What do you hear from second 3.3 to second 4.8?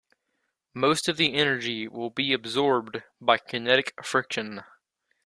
kinetic friction.